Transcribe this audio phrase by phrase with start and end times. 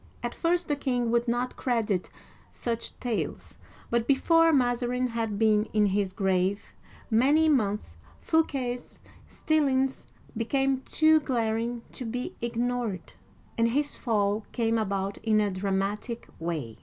[0.23, 2.09] At first the king would not credit
[2.49, 3.59] such tales,
[3.91, 6.73] but before Mazarin had been in his grave
[7.11, 13.13] many months Fouquet's stealings became too glaring to be ignored,
[13.59, 16.79] and his fall can>e about in a dramatic way.